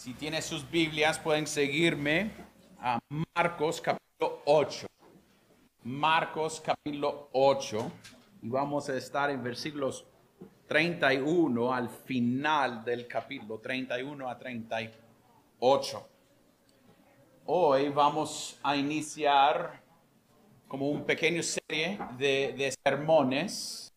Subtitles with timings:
[0.00, 2.30] Si tiene sus Biblias, pueden seguirme
[2.78, 2.98] a
[3.36, 4.86] Marcos capítulo 8.
[5.82, 7.92] Marcos capítulo 8.
[8.40, 10.06] Y vamos a estar en versículos
[10.68, 16.08] 31 al final del capítulo, 31 a 38.
[17.44, 19.82] Hoy vamos a iniciar
[20.66, 23.92] como un pequeño serie de, de sermones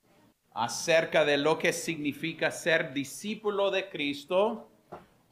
[0.54, 4.67] acerca de lo que significa ser discípulo de Cristo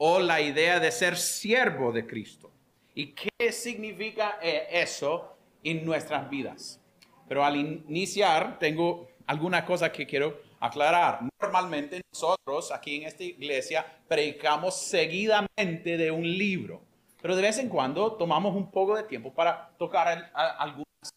[0.04, 2.52] o la idea de ser siervo de Cristo.
[2.96, 6.82] ¿Y qué significa eh, eso en nuestras vidas?
[7.28, 11.20] Pero al iniciar tengo alguna cosa que quiero aclarar.
[11.40, 16.82] Normalmente nosotros aquí en esta iglesia predicamos seguidamente de un libro,
[17.22, 21.12] pero de vez en cuando tomamos un poco de tiempo para tocar algunas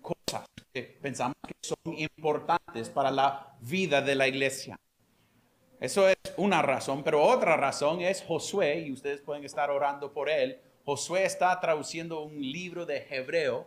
[0.00, 4.78] cosas que pensamos que son importantes para la vida de la iglesia.
[5.80, 10.28] Eso es una razón, pero otra razón es Josué, y ustedes pueden estar orando por
[10.28, 10.60] él.
[10.84, 13.66] Josué está traduciendo un libro de hebreo,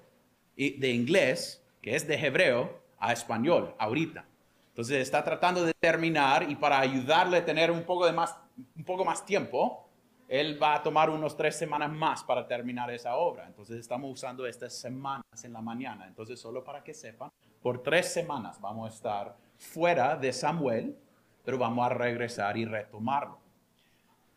[0.56, 4.26] de inglés, que es de hebreo, a español, ahorita.
[4.70, 8.38] Entonces está tratando de terminar y para ayudarle a tener un poco, de más,
[8.76, 9.88] un poco más tiempo,
[10.28, 13.46] él va a tomar unos tres semanas más para terminar esa obra.
[13.48, 16.08] Entonces estamos usando estas semanas en la mañana.
[16.08, 20.96] Entonces solo para que sepan, por tres semanas vamos a estar fuera de Samuel,
[21.44, 23.40] pero vamos a regresar y retomarlo.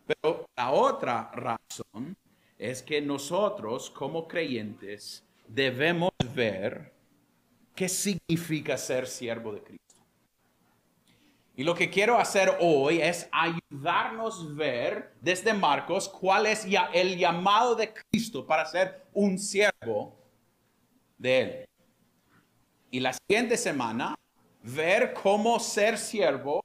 [0.06, 2.16] Pero la otra razón
[2.58, 6.92] es que nosotros como creyentes debemos ver
[7.74, 9.86] qué significa ser siervo de Cristo.
[11.58, 16.90] Y lo que quiero hacer hoy es ayudarnos a ver desde Marcos cuál es ya
[16.92, 20.14] el llamado de Cristo para ser un siervo
[21.16, 21.68] de Él.
[22.90, 24.14] Y la siguiente semana,
[24.62, 26.62] ver cómo ser siervo,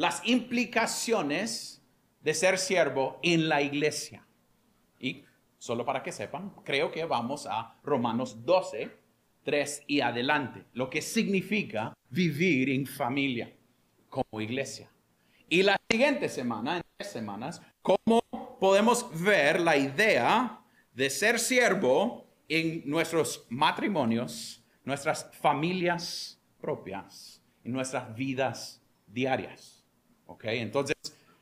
[0.00, 1.82] las implicaciones
[2.22, 4.26] de ser siervo en la iglesia.
[4.98, 5.24] Y
[5.58, 8.96] solo para que sepan, creo que vamos a Romanos 12,
[9.42, 13.54] 3 y adelante, lo que significa vivir en familia
[14.08, 14.90] como iglesia.
[15.50, 18.22] Y la siguiente semana, en tres semanas, cómo
[18.58, 20.62] podemos ver la idea
[20.94, 29.79] de ser siervo en nuestros matrimonios, nuestras familias propias, en nuestras vidas diarias.
[30.30, 30.44] ¿Ok?
[30.44, 30.94] Entonces,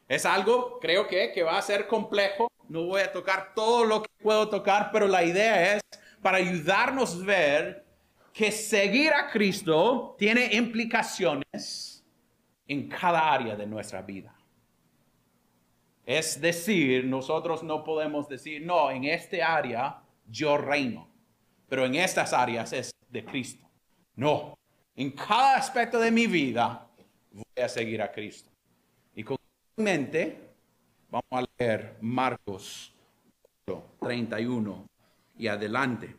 [0.08, 2.48] es algo, creo que, que va a ser complejo.
[2.68, 5.82] No voy a tocar todo lo que puedo tocar, pero la idea es
[6.22, 7.84] para ayudarnos a ver
[8.32, 12.02] que seguir a Cristo tiene implicaciones
[12.66, 14.34] en cada área de nuestra vida.
[16.06, 21.10] Es decir, nosotros no podemos decir, no, en este área yo reino,
[21.68, 23.68] pero en estas áreas es de Cristo.
[24.14, 24.54] No,
[24.96, 26.88] en cada aspecto de mi vida
[27.30, 28.50] voy a seguir a Cristo.
[29.78, 30.36] Mente
[31.08, 32.92] vamos a leer Marcos
[34.00, 34.86] 31
[35.38, 36.16] y adelante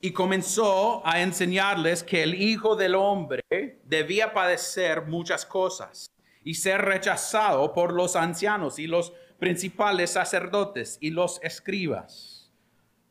[0.00, 3.42] y comenzó a enseñarles que el Hijo del Hombre
[3.84, 6.10] debía padecer muchas cosas
[6.42, 12.50] y ser rechazado por los ancianos y los principales sacerdotes y los escribas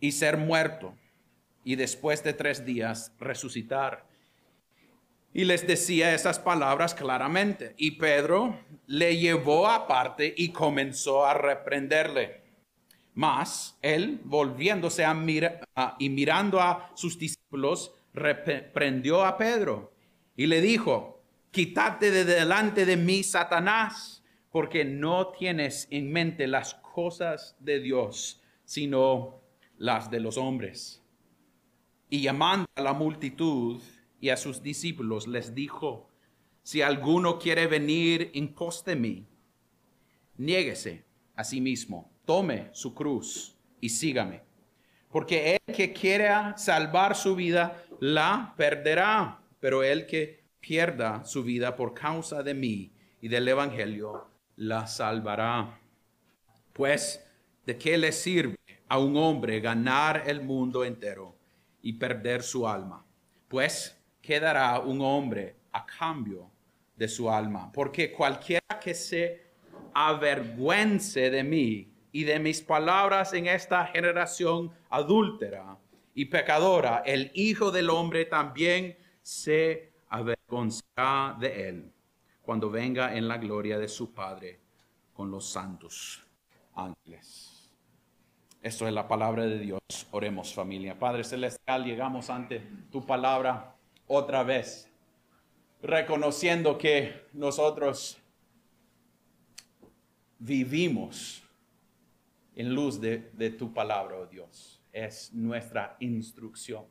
[0.01, 0.93] y ser muerto
[1.63, 4.08] y después de tres días resucitar.
[5.33, 7.75] Y les decía esas palabras claramente.
[7.77, 12.41] Y Pedro le llevó aparte y comenzó a reprenderle.
[13.13, 15.61] Mas él, volviéndose a mirar
[15.99, 19.93] y mirando a sus discípulos, reprendió a Pedro
[20.35, 26.75] y le dijo, quítate de delante de mí, Satanás, porque no tienes en mente las
[26.75, 29.41] cosas de Dios, sino
[29.77, 31.03] las de los hombres.
[32.09, 33.81] Y llamando a la multitud
[34.19, 36.09] y a sus discípulos, les dijo,
[36.63, 39.27] si alguno quiere venir en pos de mí,
[40.37, 44.43] niéguese a sí mismo tome su cruz y sígame.
[45.09, 49.41] Porque el que quiera salvar su vida, la perderá.
[49.59, 54.27] Pero el que pierda su vida por causa de mí y del Evangelio,
[54.57, 55.79] la salvará.
[56.71, 57.25] Pues,
[57.65, 61.35] ¿de qué le sirve a un hombre ganar el mundo entero
[61.81, 63.03] y perder su alma?
[63.47, 63.98] Pues
[64.29, 66.51] quedará un hombre a cambio
[66.95, 67.71] de su alma.
[67.71, 69.41] Porque cualquiera que se
[69.91, 75.79] avergüence de mí y de mis palabras en esta generación adúltera
[76.13, 81.91] y pecadora, el Hijo del Hombre también se avergonzará de él
[82.43, 84.59] cuando venga en la gloria de su Padre
[85.11, 86.23] con los santos
[86.75, 87.67] ángeles.
[88.61, 89.79] Esto es la palabra de Dios.
[90.11, 90.99] Oremos familia.
[90.99, 92.59] Padre Celestial, llegamos ante
[92.91, 93.75] tu palabra
[94.09, 94.91] otra vez,
[95.83, 98.17] reconociendo que nosotros
[100.39, 101.43] vivimos
[102.55, 103.19] en luz de,
[103.57, 104.81] tu palabra, oh Dios.
[104.91, 106.85] Es nuestra instrucción.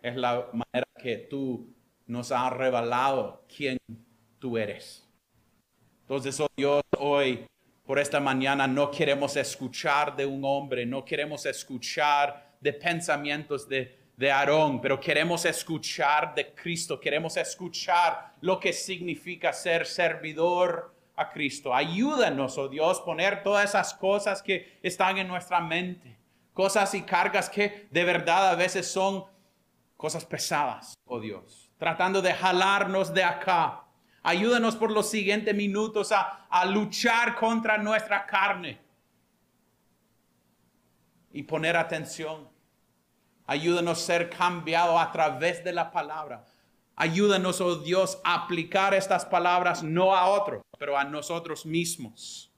[0.00, 1.68] Es la manera que tú
[2.06, 3.76] nos has revelado quién
[4.38, 5.06] tú eres.
[6.00, 7.44] Entonces, oh Dios, hoy,
[7.84, 13.97] por esta mañana, no queremos escuchar de un hombre, no queremos escuchar de pensamientos de,
[14.18, 21.30] de Aarón, pero queremos escuchar de Cristo, queremos escuchar lo que significa ser servidor a
[21.30, 21.74] Cristo.
[21.74, 26.18] Ayúdanos, oh Dios, poner todas esas cosas que están en nuestra mente,
[26.52, 29.24] cosas y cargas que de verdad a veces son
[29.96, 33.88] cosas pesadas, oh Dios, tratando de jalarnos de acá
[34.28, 38.78] Ayúdanos por los siguientes minutos a, luchar contra nuestra carne
[41.32, 42.46] y poner atención.
[43.48, 46.44] Ayúdanos a ser cambiados a través de la palabra.
[46.94, 52.52] Ayúdanos, oh Dios, a aplicar estas palabras no a otros, pero a nosotros mismos.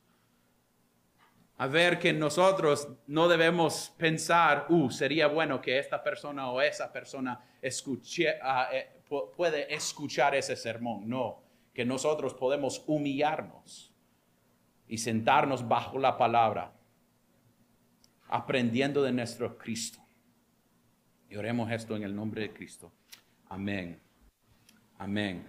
[1.58, 6.92] A ver que nosotros no debemos pensar, uh, sería bueno que esta persona o esa
[6.92, 9.00] persona escuche, uh, eh,
[9.36, 11.08] puede escuchar ese sermón.
[11.08, 11.40] No,
[11.72, 13.94] que nosotros podemos humillarnos
[14.88, 16.72] y sentarnos bajo la palabra,
[18.26, 19.99] aprendiendo de nuestro Cristo.
[21.30, 22.90] Y oremos esto en el nombre de Cristo.
[23.48, 24.00] Amén.
[24.98, 25.46] Amén.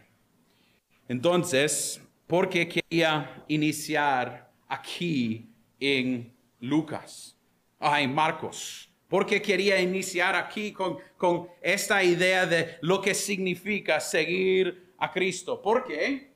[1.08, 5.50] Entonces, ¿por qué quería iniciar aquí
[5.80, 7.36] en Lucas?
[7.80, 8.92] Ah, en Marcos.
[9.08, 15.64] Porque quería iniciar aquí con, con esta idea de lo que significa seguir a Cristo.
[15.64, 16.32] ¿Por qué?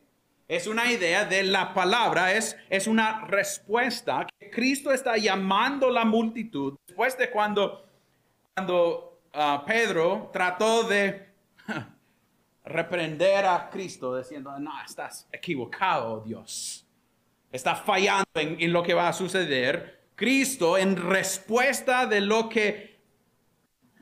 [0.48, 6.04] Es una idea de la palabra, es, es una respuesta que Cristo está llamando la
[6.04, 7.86] multitud después de cuando,
[8.56, 11.30] cuando ah, Pedro trató de
[12.66, 16.88] reprender a Cristo diciendo, no, estás equivocado, Dios.
[17.52, 20.10] Estás fallando en, en lo que va a suceder.
[20.16, 23.00] Cristo, en respuesta de lo que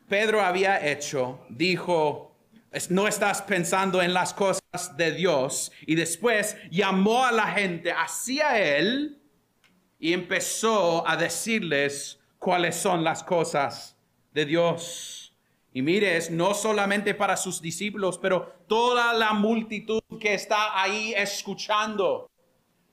[0.07, 2.33] Pedro había hecho, dijo,
[2.89, 5.71] no estás pensando en las cosas de Dios.
[5.85, 9.21] Y después llamó a la gente hacia Él
[9.99, 13.95] y empezó a decirles cuáles son las cosas
[14.33, 15.22] de Dios.
[15.73, 22.29] Y mires, no solamente para sus discípulos, pero toda la multitud que está ahí escuchando.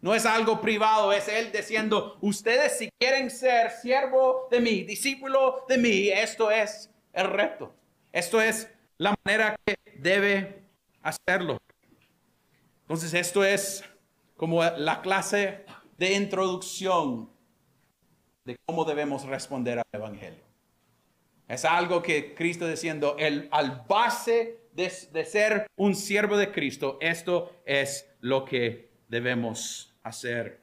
[0.01, 5.67] No es algo privado, es Él diciendo, ustedes si quieren ser siervo de mí, discípulo
[5.69, 7.75] de mí, esto es el reto.
[8.13, 10.65] Esto es la manera que debe
[11.03, 11.59] hacerlo.
[12.83, 13.85] Entonces esto es
[14.37, 15.67] como la clase
[15.99, 17.31] de introducción
[18.45, 20.50] de cómo debemos responder al Evangelio.
[21.51, 26.97] Es algo que Cristo diciendo, el, al base de, de ser un siervo de Cristo,
[27.01, 30.61] esto es lo que debemos hacer.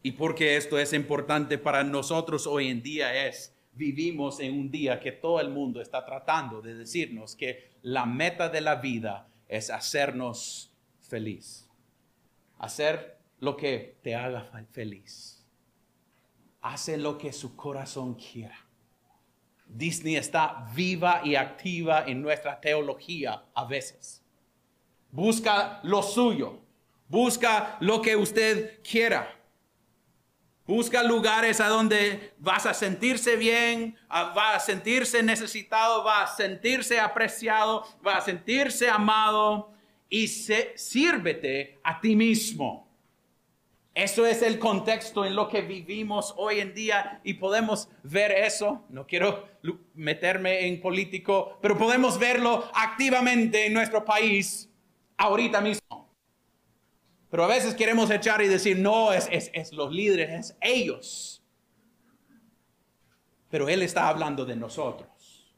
[0.00, 5.00] Y porque esto es importante para nosotros hoy en día es vivimos en un día
[5.00, 9.70] que todo el mundo está tratando de decirnos que la meta de la vida es
[9.70, 11.68] hacernos feliz.
[12.58, 15.44] Hacer lo que te haga feliz.
[16.60, 18.68] Hace lo que su corazón quiera.
[19.74, 24.22] Disney está viva y activa en nuestra teología a veces.
[25.10, 26.60] Busca lo suyo.
[27.08, 29.38] Busca lo que usted quiera.
[30.66, 37.00] Busca lugares a donde vas a sentirse bien, va a sentirse necesitado, va a sentirse
[37.00, 39.72] apreciado, va a sentirse amado
[40.08, 42.91] y se, sírvete a ti mismo.
[43.94, 48.84] Eso es el contexto en lo que vivimos hoy en día y podemos ver eso.
[48.88, 49.46] No quiero
[49.94, 54.70] meterme en político, pero podemos verlo activamente en nuestro país
[55.18, 56.10] ahorita mismo.
[57.30, 61.42] Pero a veces queremos echar y decir, no, es, es, los líderes, es ellos.
[63.50, 65.54] Pero Él está hablando de nosotros.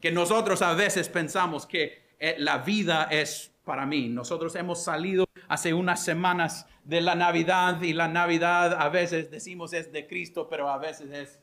[0.00, 4.08] Que nosotros a veces pensamos que eh, la vida es para mí.
[4.08, 9.74] Nosotros hemos salido hace unas semanas de la Navidad y la Navidad a veces decimos
[9.74, 11.40] es de Cristo, pero a veces es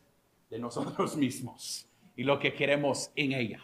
[0.50, 3.64] de nosotros mismos y lo que queremos en ella.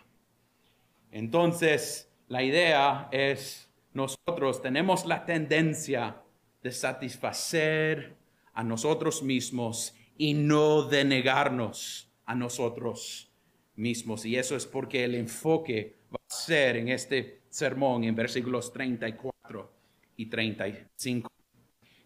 [1.11, 6.21] Entonces, la idea es nosotros tenemos la tendencia
[6.61, 8.15] de satisfacer
[8.53, 13.31] a nosotros mismos y no de negarnos a nosotros
[13.75, 14.23] mismos.
[14.23, 19.71] Y eso es porque el enfoque va a ser en este sermón en versículos 34
[20.15, 21.29] y 35.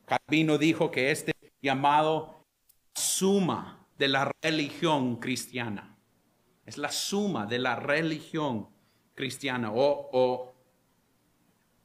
[0.05, 2.43] Calvino dijo que este llamado
[2.93, 5.97] suma de la religión cristiana.
[6.65, 8.67] Es la suma de la religión
[9.13, 10.55] cristiana o, o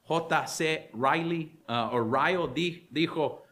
[0.04, 0.90] J.C.
[0.94, 3.44] Riley uh, o Ryle dijo,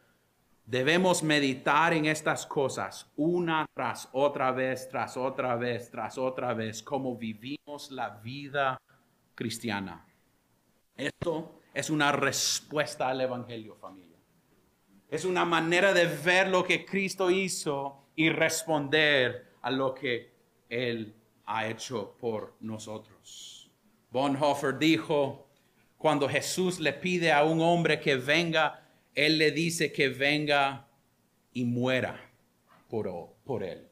[0.65, 6.83] Debemos meditar en estas cosas una tras otra vez, tras otra vez, tras otra vez,
[6.83, 8.79] como vivimos la vida
[9.39, 10.05] cristiana.
[10.97, 14.19] Esto es una respuesta al Evangelio, familia.
[15.09, 20.33] Es una manera de ver lo que Cristo hizo y responder a lo que
[20.69, 21.15] Él
[21.47, 23.71] ha hecho por nosotros.
[24.11, 25.49] Bonhoeffer dijo,
[25.97, 30.89] cuando Jesús le pide a un hombre que venga, Él le dice que venga
[31.53, 32.29] y muera
[32.89, 33.89] por, por Él.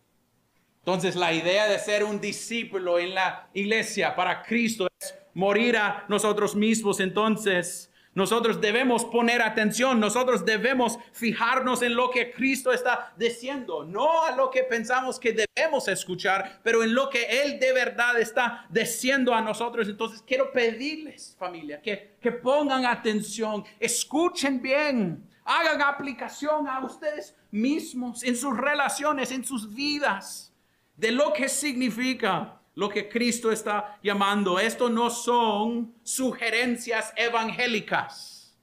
[0.81, 6.07] Entonces la idea de ser un discípulo en la iglesia para Cristo es morir a
[6.09, 6.99] nosotros mismos.
[6.99, 14.25] Entonces nosotros debemos poner atención, nosotros debemos fijarnos en lo que Cristo está diciendo, no
[14.25, 18.67] a lo que pensamos que debemos escuchar, pero en lo que Él de verdad está
[18.71, 19.87] diciendo a nosotros.
[19.87, 28.25] Entonces quiero pedirles, familia, que, que pongan atención, escuchen bien, hagan aplicación a ustedes mismos,
[28.25, 30.55] en sus relaciones, en sus vidas,
[30.97, 34.59] de lo que significa lo que Cristo está llamando.
[34.61, 38.55] Esto no son sugerencias evangélicas.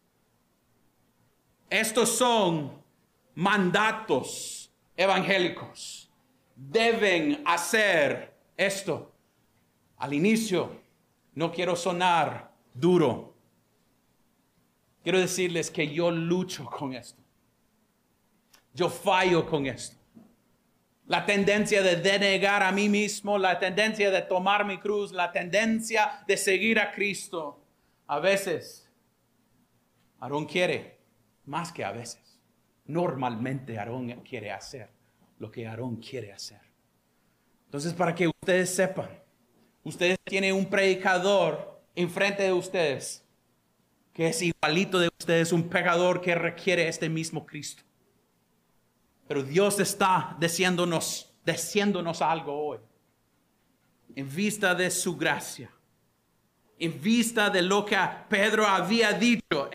[1.70, 2.72] Estos son
[3.34, 6.12] mandatos evangélicos.
[6.56, 9.12] Deben hacer esto.
[9.98, 10.80] Al inicio,
[11.34, 13.34] no quiero sonar duro.
[15.02, 17.22] Quiero decirles que yo lucho con esto.
[18.76, 20.03] Yo fallo con esto
[21.06, 26.24] la tendencia de denegar a mí mismo, la tendencia de tomar mi cruz, la tendencia
[26.28, 27.62] de seguir a Cristo.
[28.08, 28.90] A veces,
[30.20, 31.00] Aarón quiere
[31.46, 32.40] más que a veces.
[32.86, 34.90] Normalmente Aarón quiere hacer
[35.40, 36.62] lo que Aarón quiere hacer.
[37.66, 39.10] Entonces, para que ustedes sepan,
[39.84, 43.24] ustedes tienen un predicador enfrente de ustedes
[44.14, 47.84] que es igualito de ustedes, un pecador que requiere este mismo Cristo.
[49.28, 52.80] Pero Dios está diciéndonos, diciéndonos algo hoy.
[54.16, 55.72] En vista de su gracia.
[56.78, 57.98] En vista de lo que
[58.30, 59.70] Pedro había dicho.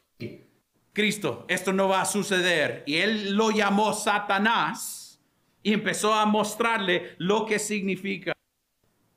[0.92, 2.84] Cristo, esto no va a suceder.
[2.86, 5.20] Y él lo llamó Satanás
[5.62, 8.32] y empezó a mostrarle lo que significa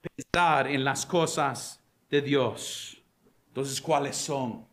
[0.01, 3.01] pensar en las cosas de Dios.
[3.47, 4.65] Entonces, ¿cuáles son?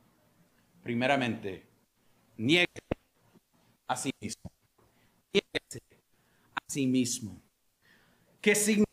[0.83, 1.67] Primeramente,
[2.37, 2.67] niegue
[3.87, 4.58] a sí mismo
[6.69, 7.41] sí mismo.
[8.41, 8.89] ¿Qué significa?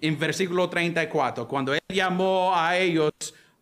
[0.00, 3.12] En versículo 34, cuando él llamó a ellos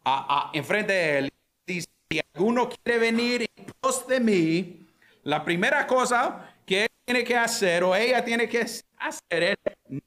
[0.04, 1.32] a, enfrente de él,
[1.66, 4.86] dice, si alguno quiere venir en pos de mí,
[5.24, 9.56] la primera cosa que él tiene que hacer o ella tiene que hacer es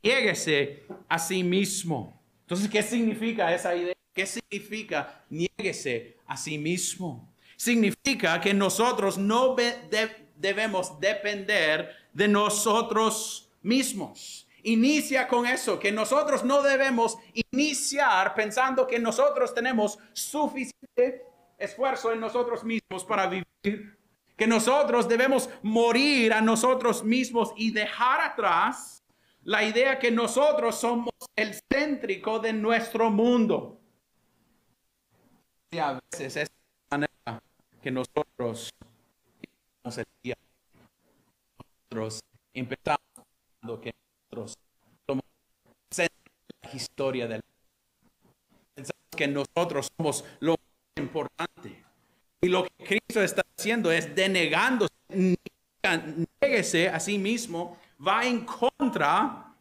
[0.01, 2.21] niéguese a sí mismo.
[2.41, 3.95] Entonces, ¿qué significa esa idea?
[4.13, 7.33] ¿Qué significa niéguese a sí mismo?
[7.55, 9.55] Significa que nosotros no
[10.35, 14.47] debemos depender de nosotros mismos.
[14.63, 17.17] Inicia con eso, que nosotros no debemos
[17.51, 21.23] iniciar pensando que nosotros tenemos suficiente
[21.59, 23.99] esfuerzo en nosotros mismos para vivir,
[24.35, 29.03] que nosotros debemos morir a nosotros mismos y dejar atrás
[29.43, 33.79] la idea que nosotros somos el céntrico de nuestro mundo.
[35.69, 36.49] Y a veces es
[36.89, 37.43] la manera
[37.83, 38.71] que nosotros
[41.95, 42.19] nosotros
[42.53, 42.99] empezamos
[43.81, 43.91] que
[44.31, 44.55] nosotros
[45.07, 45.23] somos
[46.61, 47.41] la historia del
[48.73, 51.83] pensamos que nosotros somos lo más importante.
[52.41, 54.93] Y lo que Cristo está haciendo es denegándose.
[56.41, 57.77] Nieguese a sí mismo.
[58.05, 59.53] Va en contra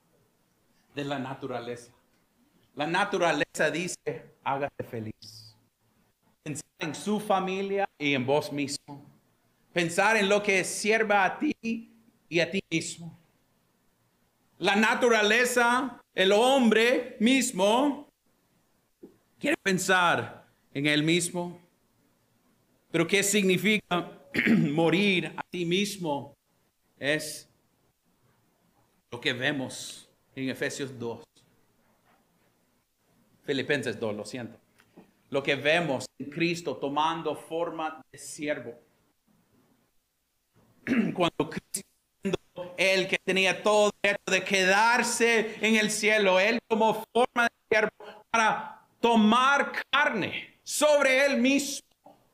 [0.94, 1.92] de la naturaleza.
[2.74, 5.56] La naturaleza dice hágase feliz.
[6.42, 9.02] Pensar en su familia y en vos mismo.
[9.72, 11.93] Pensar en lo que sirva a ti
[12.40, 13.18] a ti mismo.
[14.58, 18.08] La naturaleza, el hombre mismo,
[19.38, 21.60] quiere pensar en él mismo.
[22.90, 24.12] Pero ¿qué significa
[24.72, 26.34] morir a ti mismo?
[26.98, 27.48] Es
[29.10, 31.24] lo que vemos en Efesios 2.
[33.44, 34.58] Filipenses 2, lo siento.
[35.30, 38.74] Lo que vemos en Cristo tomando forma de siervo
[41.14, 41.88] cuando Cristo,
[42.76, 47.90] él que tenía todo derecho de quedarse en el cielo, él como forma de siervo
[48.30, 51.84] para tomar carne sobre él mismo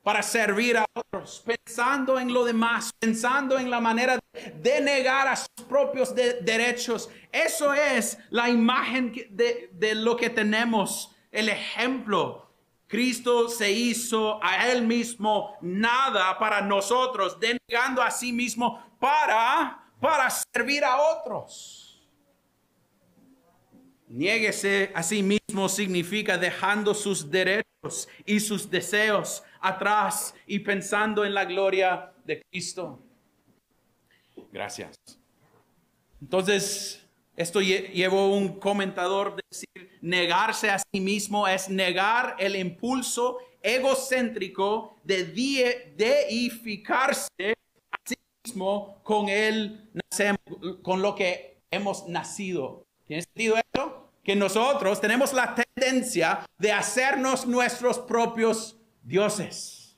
[0.02, 5.36] para servir a otros, pensando en lo demás, pensando en la manera de negar a
[5.36, 7.10] sus propios derechos.
[7.30, 12.50] Eso es la imagen de, de lo que tenemos, el ejemplo
[12.90, 20.28] Cristo se hizo a él mismo nada para nosotros, denegando a sí mismo para, para
[20.30, 22.02] servir a otros.
[24.08, 31.32] Niéguese a sí mismo significa dejando sus derechos y sus deseos atrás y pensando en
[31.34, 32.98] la gloria de Cristo.
[34.50, 34.96] Gracias.
[36.20, 44.96] Entonces, esto llevo un comentador decir, negarse a sí mismo es negar el impulso egocéntrico
[45.04, 45.24] de
[45.96, 47.59] deificarse a
[48.44, 49.90] mismo con él
[50.82, 52.86] con lo que hemos nacido.
[53.06, 54.12] ¿Tiene sentido esto?
[54.22, 59.96] Que nosotros tenemos la tendencia de hacernos nuestros propios dioses.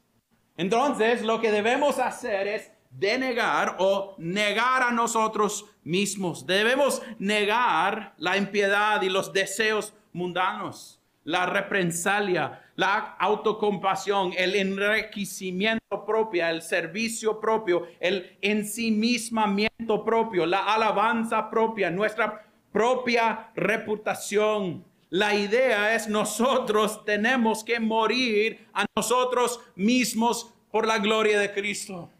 [0.56, 6.46] Entonces, lo que debemos hacer es denegar o negar a nosotros mismos.
[6.46, 16.46] Debemos negar la impiedad y los deseos mundanos, la represalia, la autocompasión, el enriquecimiento propio,
[16.46, 24.84] el servicio propio, el ensimismamiento propio, la alabanza propia, nuestra propia reputación.
[25.10, 32.10] La idea es nosotros tenemos que morir a nosotros mismos por la gloria de Cristo.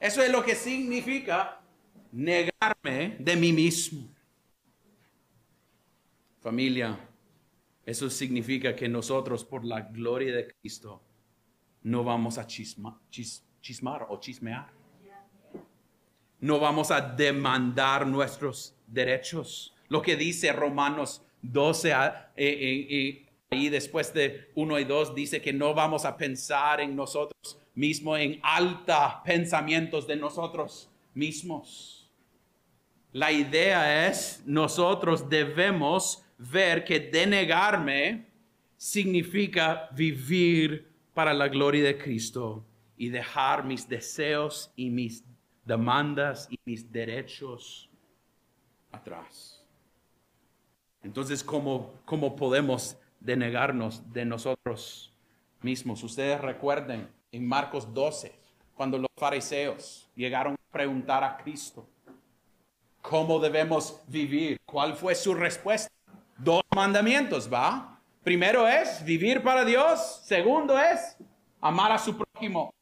[0.00, 1.60] Eso es lo que significa
[2.10, 4.08] negarme de mí mismo.
[6.42, 6.98] Familia,
[7.86, 11.02] eso significa que nosotros por la gloria de Cristo
[11.82, 14.72] no vamos a chismar o chismear.
[16.40, 19.74] No vamos a demandar nuestros derechos.
[19.88, 25.40] Lo que dice Romanos 12, y ah, eh, eh, después de 1 y 2 dice
[25.40, 32.08] que no vamos a pensar en nosotros mismo en alta pensamientos de nosotros mismos.
[33.12, 38.26] La idea es, nosotros debemos ver que denegarme
[38.76, 42.64] significa vivir para la gloria de Cristo
[42.96, 45.24] y dejar mis deseos y mis
[45.64, 47.88] demandas y mis derechos
[48.92, 49.64] atrás.
[51.02, 55.12] Entonces, ¿cómo, cómo podemos denegarnos de nosotros
[55.60, 56.02] mismos?
[56.02, 58.32] Ustedes recuerden en Marcos 12,
[58.74, 61.86] cuando los fariseos llegaron a preguntar a Cristo,
[63.02, 64.58] ¿cómo debemos vivir?
[64.64, 65.90] ¿Cuál fue su respuesta?
[66.38, 68.00] Dos mandamientos, ¿va?
[68.22, 71.16] Primero es vivir para Dios, segundo es
[71.60, 72.74] amar a su prójimo.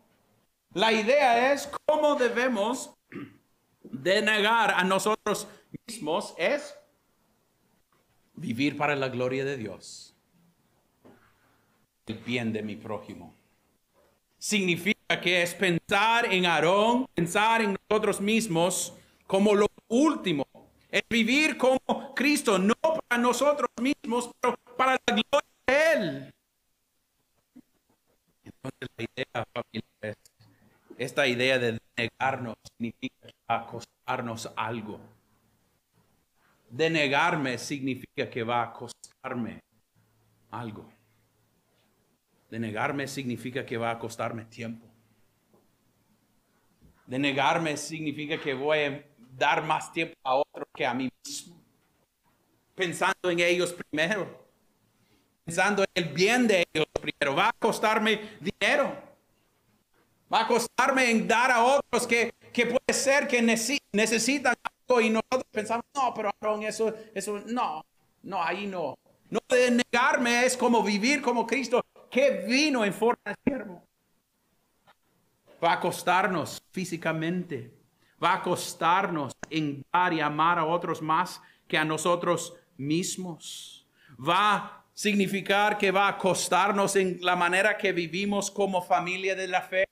[0.73, 2.95] La idea es cómo debemos
[3.83, 5.47] denegar a nosotros
[5.87, 6.75] mismos es
[8.35, 10.17] vivir para la gloria de Dios,
[12.07, 13.35] el bien de mi prójimo
[14.43, 18.93] significa que es pensar en Aarón, pensar en nosotros mismos
[19.25, 20.45] como lo último.
[20.93, 21.81] Es vivir como
[22.15, 26.35] Cristo, no para nosotros mismos, pero para la gloria de Él.
[28.45, 30.17] Entonces la idea, familia, es,
[30.99, 35.01] esta idea de negarnos significa acostarnos algo.
[36.69, 39.61] Denegarme significa que va a costarme
[40.51, 40.93] algo.
[42.51, 44.87] De negarme significa que va a costarme tiempo.
[47.07, 49.12] De negarme significa que voy a
[49.43, 51.61] dar más tiempo a otros que a mí mismo.
[52.77, 54.47] Pensando en ellos primero.
[55.45, 57.35] Pensando en el bien de ellos primero.
[57.35, 58.97] Va a costarme dinero.
[60.33, 65.11] Va a costarme en dar a otros que, que puede ser que necesitan algo y
[65.11, 66.31] nosotros pensamos, no, pero
[66.63, 67.85] eso, eso, no,
[68.23, 68.97] no, ahí no.
[69.29, 73.83] No de negarme es como vivir como Cristo que vino en forma de siervo.
[75.63, 77.82] Va a costarnos físicamente.
[78.23, 83.87] Va a costarnos en dar y amar a otros más que a nosotros mismos.
[84.19, 89.49] Va a significar que va a costarnos en la manera que vivimos como familia de
[89.49, 89.85] la fe.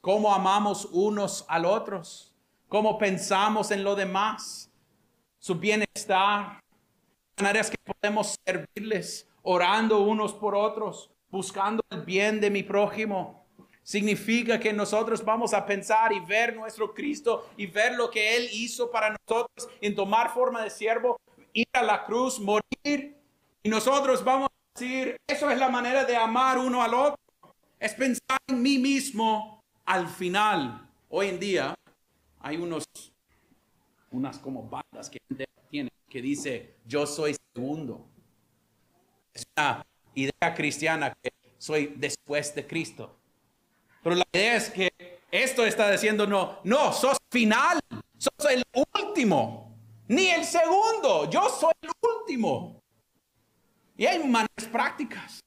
[0.00, 2.34] Cómo amamos unos al otros.
[2.68, 4.70] Cómo pensamos en lo demás.
[5.38, 6.60] Su bienestar.
[7.38, 13.39] Maneras que podemos servirles orando unos por otros buscando el bien de mi prójimo.
[13.90, 18.48] Significa que nosotros vamos a pensar y ver nuestro Cristo y ver lo que Él
[18.52, 21.20] hizo para nosotros en tomar forma de siervo,
[21.52, 23.16] ir a la cruz, morir.
[23.64, 27.18] Y nosotros vamos a decir, eso es la manera de amar uno al otro.
[27.80, 30.88] Es pensar en mí mismo al final.
[31.08, 31.74] Hoy en día
[32.38, 32.84] hay unos,
[34.12, 35.18] unas como bandas que
[35.68, 38.08] tiene que dice, yo soy segundo.
[39.34, 43.16] Es una idea cristiana que soy después de Cristo.
[44.02, 44.90] Pero la idea es que
[45.30, 47.78] esto está diciendo no, no, sos final,
[48.16, 48.62] sos el
[48.94, 52.82] último, ni el segundo, yo soy el último.
[53.96, 55.40] Y hay maneras prácticas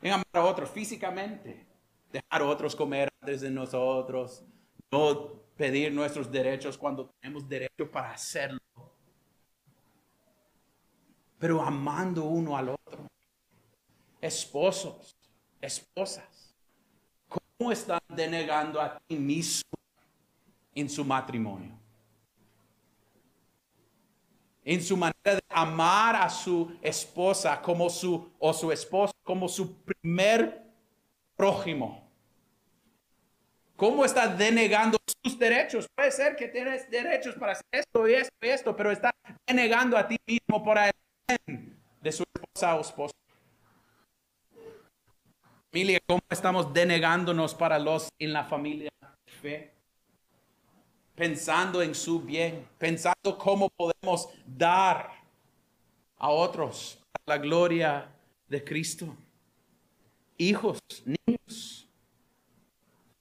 [0.00, 1.66] en amar a otros físicamente,
[2.12, 4.44] dejar a otros comer antes de nosotros,
[4.90, 8.60] no pedir nuestros derechos cuando tenemos derecho para hacerlo.
[11.38, 13.06] Pero amando uno al otro.
[14.20, 15.16] Esposos,
[15.60, 16.49] esposas,
[17.30, 19.70] ¿cómo están denegando a ti mismo
[20.74, 21.78] en su matrimonio?
[24.64, 29.82] En su manera de amar a su esposa como su o su esposo como su
[29.82, 30.62] primer
[31.36, 32.08] prójimo.
[33.76, 35.86] ¿Cómo está denegando sus derechos?
[35.94, 39.10] Puede ser que tienes derechos para hacer esto y esto y esto, pero está
[39.46, 40.90] denegando a ti mismo por el
[41.26, 43.19] bien de su esposa o esposo.
[45.72, 48.90] Familia, ¿cómo estamos denegándonos para los en la familia?
[51.14, 55.12] Pensando en su bien, pensando cómo podemos dar
[56.18, 58.08] a otros la gloria
[58.48, 59.14] de Cristo.
[60.38, 61.86] Hijos, niños,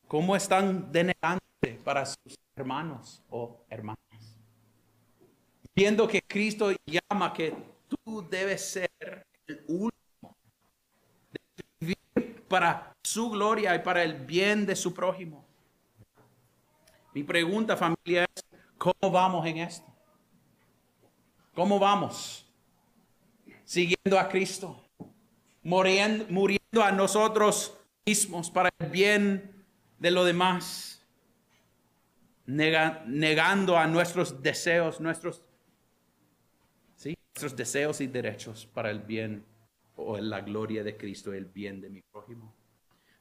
[0.08, 1.44] ¿Cómo están denegando
[1.84, 4.00] para sus hermanos o hermanas?
[5.76, 7.54] Viendo que Cristo llama que
[7.88, 10.36] tú debes ser el último,
[12.50, 15.48] para su gloria y para el bien de su prójimo.
[17.14, 18.44] Mi pregunta, familia, es,
[18.78, 19.88] ¿cómo vamos en esto?
[21.54, 22.46] ¿Cómo vamos?
[23.64, 24.84] Siguiendo a Cristo,
[25.64, 29.66] muriendo, a nosotros mismos para el bien
[29.98, 31.06] de lo demás,
[32.46, 35.44] negando a nuestros deseos, nuestros,
[36.96, 37.16] ¿sí?
[37.36, 39.46] nuestros deseos y derechos para el bien
[40.00, 42.56] o la gloria de Cristo, el bien de mi prójimo.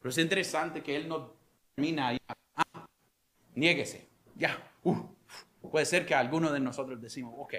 [0.01, 1.35] Pero es interesante que Él no
[1.75, 2.19] termina ahí.
[2.55, 2.87] Ah,
[3.55, 4.09] niéguese.
[4.37, 4.57] Ya.
[5.61, 7.55] puede ser que alguno de nosotros decimos, ok,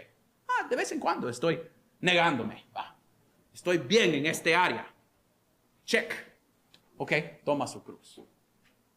[0.47, 1.59] ah, de vez en cuando estoy
[1.99, 2.65] negándome.
[3.53, 4.87] estoy bien en este área.
[5.85, 6.13] Check.
[6.97, 8.21] Ok, toma su cruz.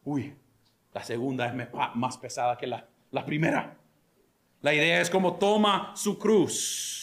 [0.03, 0.35] Uy,
[0.93, 3.77] la segunda es más pesada que la, la primera.
[4.61, 7.02] La idea es como toma su cruz.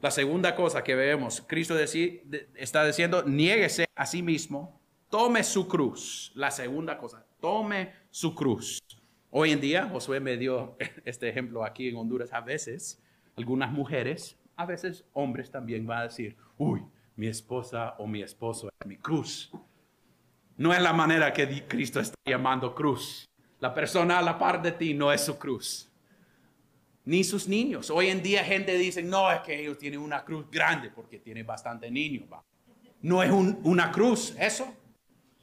[0.00, 4.78] La segunda cosa que vemos, Cristo está diciendo, niéguese a sí mismo,
[5.08, 6.32] tome su cruz.
[6.34, 8.78] La segunda cosa, tome su cruz.
[9.30, 13.02] Hoy en día, Josué me dio este ejemplo aquí en Honduras, a veces
[13.36, 16.82] algunas mujeres, a veces hombres también van a decir, uy,
[17.16, 19.50] mi esposa o mi esposo es mi cruz.
[20.58, 23.26] No es la manera que Cristo está llamando cruz.
[23.60, 25.90] La persona a la par de ti no es su cruz.
[27.06, 27.88] Ni sus niños.
[27.88, 31.46] Hoy en día gente dice, no, es que ellos tienen una cruz grande porque tienen
[31.46, 32.28] bastante niños.
[33.00, 34.74] No es una cruz eso.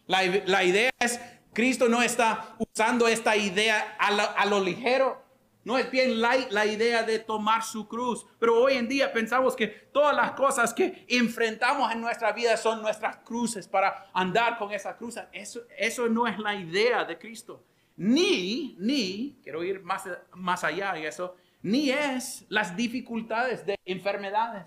[0.05, 0.23] La,
[0.63, 1.19] idea es,
[1.53, 5.23] Cristo no está usando esta idea a lo ligero.
[5.65, 9.67] No es bien la idea de tomar su cruz, pero hoy en día pensamos que
[9.67, 14.97] todas las cosas que enfrentamos en nuestra vida son nuestras cruces para andar con esa
[14.97, 15.15] cruz.
[15.31, 17.63] Eso, eso no es la idea de Cristo.
[17.95, 24.65] Ni, ni, quiero ir más, más allá de eso, ni es las dificultades de enfermedades,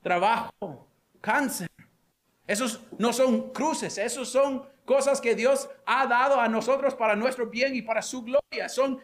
[0.00, 0.88] trabajo,
[1.20, 1.68] cáncer.
[2.46, 7.50] Esos no son cruces, esos son cosas que Dios ha dado a nosotros para nuestro
[7.50, 8.68] bien y para su gloria.
[8.68, 8.98] Son,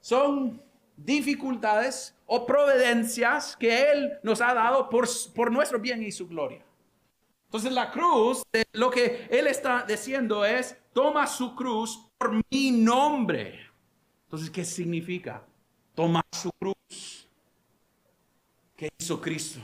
[0.00, 0.60] son
[0.96, 6.62] dificultades o providencias que Él nos ha dado por, por nuestro bien y su gloria.
[7.46, 13.60] Entonces la cruz, lo que Él está diciendo es, toma su cruz por mi nombre.
[14.24, 15.44] Entonces, ¿qué significa?
[16.00, 17.28] Toma su cruz.
[18.74, 19.60] ¿Qué hizo Cristo?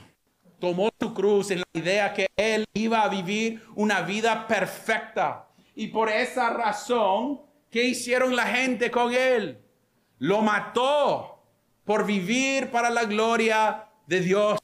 [0.59, 5.47] Tomó su cruz en la idea que Él iba a vivir una vida perfecta.
[5.73, 9.59] Y por esa razón, ¿qué hicieron la gente con Él?
[10.19, 11.41] Lo mató
[11.83, 14.59] por vivir para la gloria de Dios.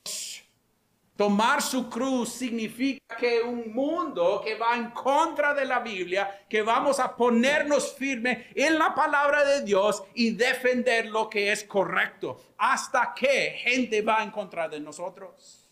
[1.15, 6.63] Tomar su cruz significa que un mundo que va en contra de la Biblia, que
[6.63, 12.41] vamos a ponernos firme en la palabra de Dios y defender lo que es correcto.
[12.57, 15.69] Hasta que gente va en contra de nosotros.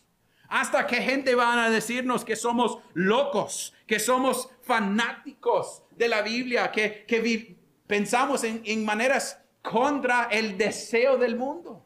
[0.48, 6.70] Hasta que gente va a decirnos que somos locos, que somos fanáticos de la Biblia,
[6.70, 7.56] que,
[7.88, 11.84] pensamos en, en maneras contra el deseo del mundo.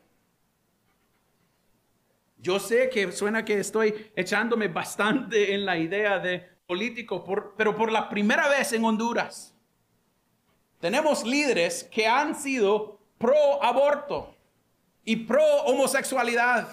[2.39, 7.25] Yo sé que suena que estoy echándome bastante en la idea de político,
[7.57, 9.55] pero por la primera vez en Honduras
[10.81, 14.37] tenemos líderes que han sido pro aborto
[15.05, 16.69] y pro homosexualidad.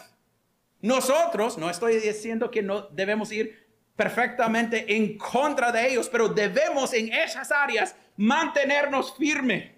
[0.82, 3.64] Nosotros, no estoy diciendo que no debemos ir
[3.96, 9.73] perfectamente en contra de ellos, pero debemos en esas áreas mantenernos firmes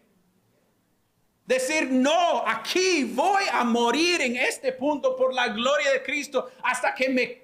[1.46, 6.96] Decir, no, aquí voy a morir en este punto por la gloria de Cristo hasta
[6.96, 7.42] que me,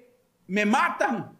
[0.48, 1.38] me matan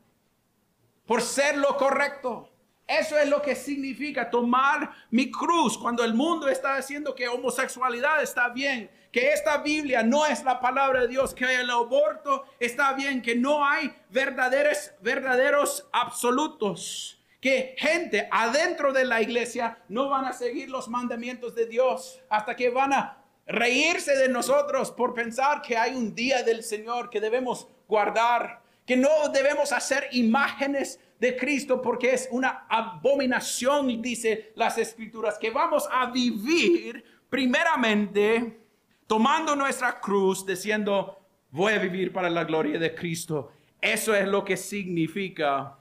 [1.05, 2.49] por ser lo correcto.
[2.87, 8.23] Eso es lo que significa tomar mi cruz cuando el mundo está diciendo que homosexualidad
[8.23, 12.93] está bien, que esta Biblia no es la palabra de Dios, que el aborto está
[12.93, 20.27] bien, que no hay verdaderos, verdaderos absolutos, que gente adentro de la iglesia no van
[20.27, 25.61] a seguir los mandamientos de Dios hasta que van a reírse de nosotros por pensar
[25.61, 31.37] que hay un día del Señor que debemos guardar, que no debemos hacer imágenes de
[31.37, 38.61] Cristo porque es una abominación, dice las escrituras, que vamos a vivir primeramente
[39.09, 41.19] tomando nuestra cruz, diciendo,
[41.51, 43.51] voy a vivir para la gloria de Cristo.
[43.81, 45.77] Eso es lo que significa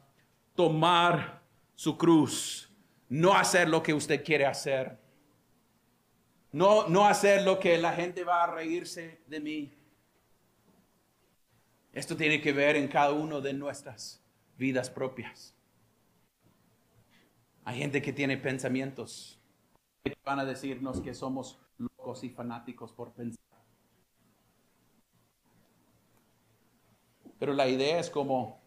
[0.55, 1.40] tomar
[1.81, 2.69] su cruz,
[3.09, 4.99] no hacer lo que usted quiere hacer.
[6.51, 9.73] No, no hacer lo que la gente va a reírse de mí.
[11.91, 14.21] Esto tiene que ver en cada uno de nuestras
[14.59, 15.55] vidas propias.
[17.65, 19.41] Hay gente que tiene pensamientos
[20.03, 23.43] que van a decirnos que somos locos y fanáticos por pensar.
[27.39, 28.60] Pero la idea es como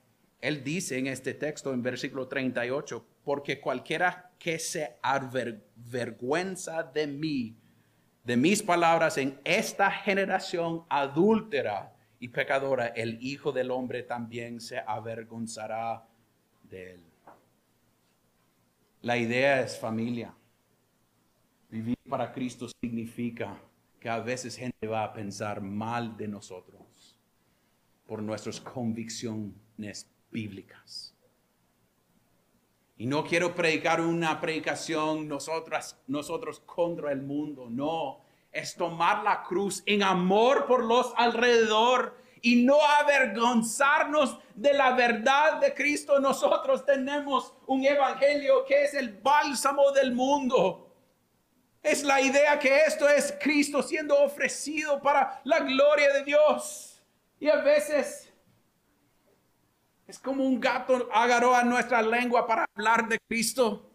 [0.45, 7.57] él dice en este texto en versículo 38, porque cualquiera que se avergüenza de mí,
[8.25, 14.79] de mis palabras en esta generación adúltera, y pecadora, el Hijo del Hombre también se
[14.79, 16.07] avergonzará
[16.63, 17.01] de él.
[19.03, 20.35] La idea es familia.
[21.69, 23.61] Vivir para Cristo significa
[24.01, 27.15] que a veces gente va a pensar mal de nosotros
[28.07, 31.15] por nuestras convicciones bíblicas.
[32.97, 39.43] Y no quiero predicar una predicación nosotras, nosotros contra el mundo, no es tomar la
[39.43, 46.21] cruz en amor por los alrededor y no avergonzarnos de la verdad de Cristo.
[46.21, 50.93] Nosotros tenemos un evangelio que es el bálsamo del mundo.
[51.83, 57.03] Es la idea que esto es Cristo siendo ofrecido para la gloria de Dios.
[57.41, 58.34] Y a veces
[60.07, 63.91] es como un gato agarró a nuestra lengua para hablar de Cristo.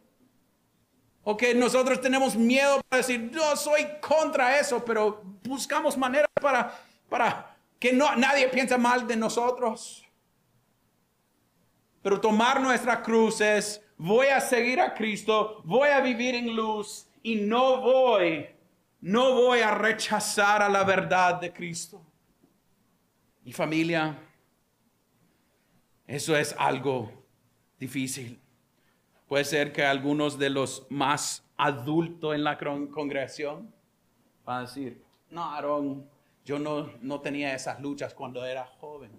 [1.23, 6.75] O que nosotros tenemos miedo para decir, yo soy contra eso, pero buscamos maneras para,
[7.07, 10.03] para que no, nadie piense mal de nosotros.
[12.01, 17.05] Pero tomar nuestra cruz es, voy a seguir a Cristo, voy a vivir en luz
[17.21, 18.47] y no voy,
[19.01, 22.01] no voy a rechazar a la verdad de Cristo.
[23.43, 24.17] Y familia,
[26.09, 27.11] eso es algo
[27.79, 28.39] difícil.
[29.27, 33.71] Puede ser que algunos de los más adultos en la congregación
[34.43, 36.09] van a decir, no, Aarón,
[36.43, 39.11] yo no, no tenía esas luchas cuando era joven.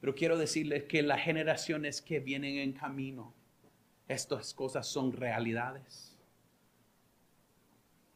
[0.00, 3.32] Pero quiero decirles que las generaciones que vienen en camino,
[4.08, 6.18] estas cosas son realidades.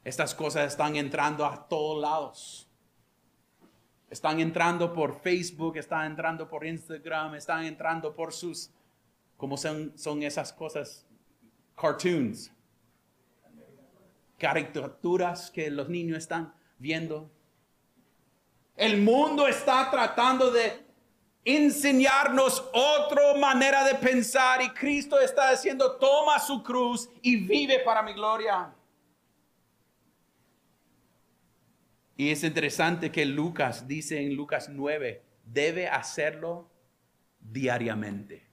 [0.03, 2.66] Estas cosas están entrando a todos lados.
[4.09, 8.71] Están entrando por Facebook, están entrando por Instagram, están entrando por sus,
[9.37, 11.05] como son, son esas cosas
[11.75, 12.53] cartoons,
[14.39, 17.31] caricaturas que los niños están viendo.
[18.77, 20.85] El mundo está tratando de
[21.45, 28.03] enseñarnos otra manera de pensar y Cristo está diciendo, toma su cruz y vive para
[28.03, 28.75] mi gloria.
[32.17, 36.71] Y es interesante que Lucas dice en Lucas 9, debe hacerlo
[37.39, 38.47] diariamente.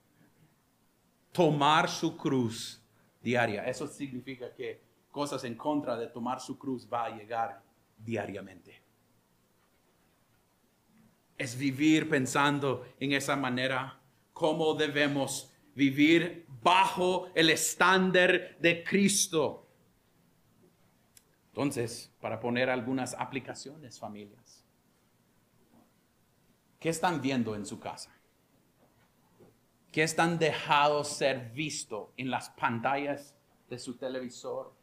[1.32, 2.82] Tomar su cruz
[3.22, 3.66] diaria.
[3.66, 7.62] Eso significa que cosas en contra de tomar su cruz va a llegar
[7.98, 8.82] diariamente.
[11.38, 14.00] Es vivir pensando en esa manera,
[14.34, 19.63] cómo debemos vivir bajo el estándar de Cristo.
[21.54, 24.66] Entonces, para poner algunas aplicaciones, familias,
[26.80, 28.12] ¿qué están viendo en su casa?
[29.94, 33.38] que están dejados ser visto en las pantallas
[33.70, 34.74] de su televisor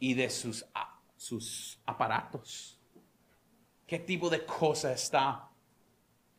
[0.00, 0.66] y de sus,
[1.16, 2.76] sus aparatos.
[3.86, 5.48] ¿Qué tipo de cosa está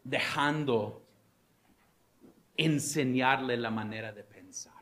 [0.03, 1.07] dejando
[2.57, 4.73] enseñarle la manera de pensar?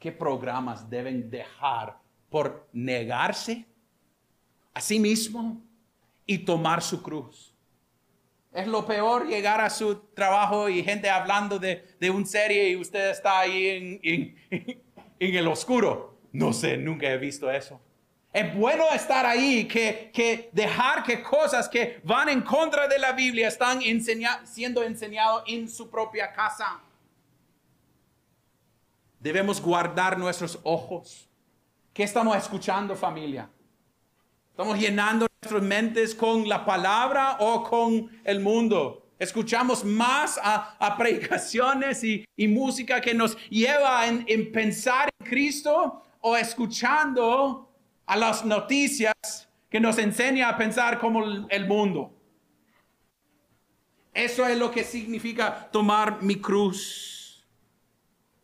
[0.00, 1.98] ¿Qué programas deben dejar
[2.30, 3.66] por negarse
[4.72, 5.62] a sí mismo
[6.24, 7.54] y tomar su cruz?
[8.50, 12.76] Es lo peor llegar a su trabajo y gente hablando de, de un serie y
[12.76, 14.82] usted está ahí en, en,
[15.36, 16.18] el oscuro.
[16.32, 17.78] No sé, nunca he visto eso.
[18.32, 23.12] Es bueno estar ahí, que, que dejar que cosas que van en contra de la
[23.12, 23.80] Biblia están
[24.44, 26.80] siendo enseñados en su propia casa.
[29.20, 31.28] Debemos guardar nuestros ojos.
[31.92, 33.50] ¿Qué estamos escuchando familia?
[34.50, 39.10] ¿Estamos llenando nuestras mentes con la palabra o con el mundo?
[39.18, 46.34] Escuchamos más a, predicaciones y, música que nos lleva en, en pensar en Cristo o
[46.34, 47.70] escuchando
[48.06, 49.14] a las noticias
[49.68, 52.14] que nos enseña a pensar como el mundo.
[54.14, 57.19] Eso es lo que significa tomar mi cruz.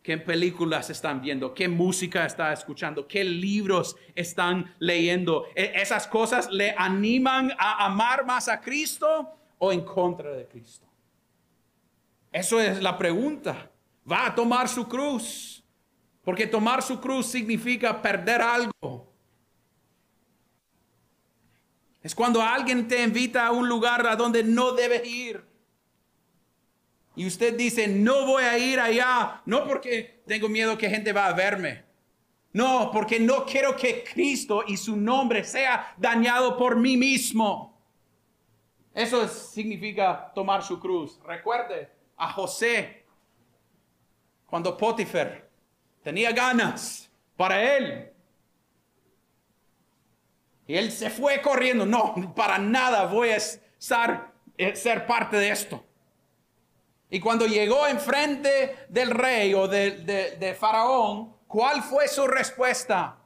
[0.07, 1.53] ¿Qué películas están viendo?
[1.53, 3.05] ¿Qué música está escuchando?
[3.05, 5.47] ¿Qué libros están leyendo?
[5.53, 10.87] ¿E-, ¿Esas cosas le animan a amar más a Cristo o en contra de Cristo?
[12.31, 13.69] Eso es la pregunta.
[14.09, 15.61] ¿Va a tomar su cruz?
[16.23, 19.11] Porque tomar su cruz significa perder algo.
[22.01, 25.46] Es cuando alguien te invita a un lugar a donde no debes ir
[27.17, 31.25] y usted dice, no voy a ir allá, no porque tengo miedo que gente va
[31.25, 31.83] a verme.
[32.53, 37.75] No, porque no quiero que Cristo y su nombre sea dañado por mí mismo.
[38.93, 41.19] Eso significa tomar su cruz.
[41.25, 43.03] Recuerde a José
[44.45, 45.49] cuando Potifer
[46.03, 48.11] tenía ganas para él.
[50.67, 51.83] Y él se fue corriendo.
[51.83, 55.86] No, para nada voy a estar, eh, ser parte de esto.
[57.09, 63.17] Y cuando llegó enfrente del rey o de, Faraón, ¿cuál fue su respuesta?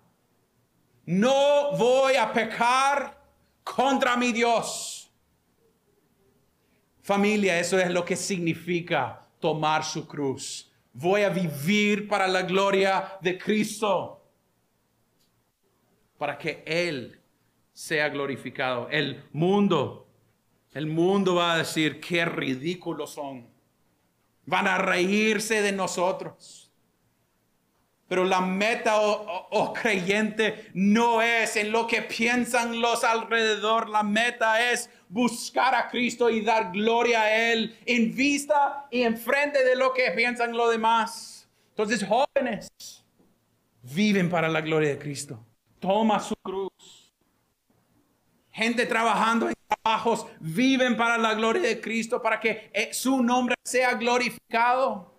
[1.05, 3.19] No voy a pecar
[3.63, 5.11] contra mi Dios.
[7.01, 10.71] Familia, eso es lo que significa tomar su cruz.
[10.93, 14.23] Voy a vivir para la gloria de Cristo.
[16.19, 17.19] Para que Él
[17.73, 18.87] sea glorificado.
[18.89, 20.07] El mundo,
[20.73, 23.50] el mundo va a decir qué ridículos son.
[24.45, 26.71] Van a reírse de nosotros.
[28.07, 33.89] Pero la meta o, creyente no es en lo que piensan los alrededor.
[33.89, 39.17] La meta es buscar a Cristo y dar gloria a Él en vista y en
[39.17, 41.49] frente de lo que piensan los demás.
[41.69, 42.67] Entonces, jóvenes,
[43.81, 45.39] viven para la gloria de Cristo.
[45.79, 46.71] Toma su cruz
[48.51, 53.55] gente trabajando en trabajos, viven para la gloria de Cristo, para que eh, su nombre
[53.63, 55.11] sea glorificado.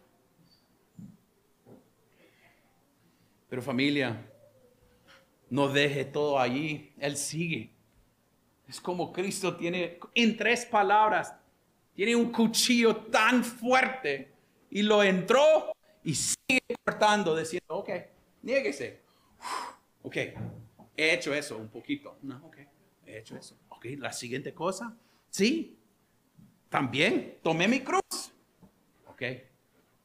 [3.49, 4.27] Pero familia,
[5.51, 7.71] no deje todo allí, Él sigue.
[8.69, 11.35] Es como Cristo tiene, en tres palabras,
[11.95, 14.33] tiene un cuchillo tan fuerte
[14.71, 17.91] y lo entró y sigue cortando, diciendo, ok,
[18.43, 19.03] niéguese.
[20.03, 20.17] Ok,
[20.97, 22.17] he hecho eso un poquito.
[22.23, 22.59] No, ok
[23.13, 23.57] he hecho eso.
[23.85, 24.97] La siguiente cosa,
[25.29, 25.79] sí,
[26.69, 28.33] también tomé mi cruz.
[29.07, 29.23] Ok,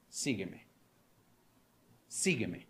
[0.09, 0.67] sígueme.
[2.07, 2.67] Sígueme.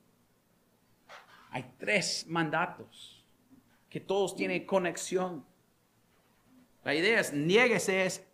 [1.52, 3.26] Hay tres mandatos
[3.89, 5.46] que todos tienen conexión.
[6.84, 8.28] La idea es, niéguese es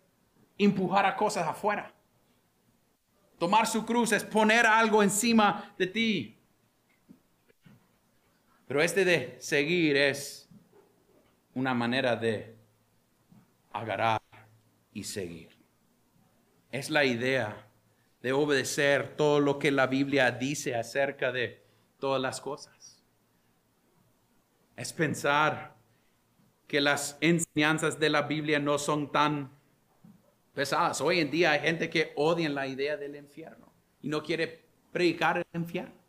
[0.58, 1.94] empujar a cosas afuera.
[3.38, 6.38] Tomar su cruz es poner algo encima de ti.
[8.66, 10.48] Pero este de seguir es
[11.54, 12.53] una manera de
[13.74, 14.22] agarrar
[14.92, 15.50] y seguir.
[16.70, 17.68] Es la idea
[18.22, 21.62] de obedecer todo lo que la Biblia dice acerca de
[21.98, 23.04] todas las cosas.
[24.76, 25.74] Es pensar
[26.66, 29.52] que las enseñanzas de la Biblia no son tan
[30.54, 31.00] pesadas.
[31.00, 35.38] Hoy en día hay gente que odia la idea del infierno y no quiere predicar
[35.38, 36.03] el infierno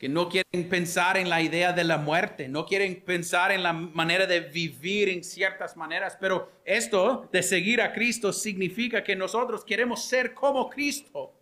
[0.00, 3.74] que no quieren pensar en la idea de la muerte, no quieren pensar en la
[3.74, 9.62] manera de vivir en ciertas maneras, pero esto de seguir a Cristo significa que nosotros
[9.62, 11.34] queremos ser como Cristo.